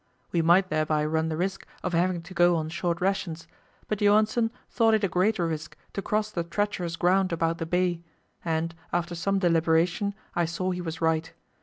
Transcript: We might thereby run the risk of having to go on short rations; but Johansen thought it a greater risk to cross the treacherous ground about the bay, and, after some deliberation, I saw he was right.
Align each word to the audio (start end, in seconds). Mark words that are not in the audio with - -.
We 0.31 0.41
might 0.41 0.69
thereby 0.69 1.05
run 1.05 1.29
the 1.29 1.37
risk 1.37 1.67
of 1.83 1.93
having 1.93 2.23
to 2.23 2.33
go 2.33 2.55
on 2.55 2.69
short 2.69 2.99
rations; 2.99 3.47
but 3.87 3.99
Johansen 4.01 4.49
thought 4.67 4.95
it 4.95 5.03
a 5.03 5.07
greater 5.07 5.45
risk 5.45 5.77
to 5.93 6.01
cross 6.01 6.31
the 6.31 6.43
treacherous 6.43 6.95
ground 6.95 7.31
about 7.31 7.59
the 7.59 7.67
bay, 7.67 8.01
and, 8.43 8.73
after 8.91 9.13
some 9.13 9.37
deliberation, 9.37 10.15
I 10.35 10.45
saw 10.45 10.71
he 10.71 10.81
was 10.81 11.01
right. 11.01 11.31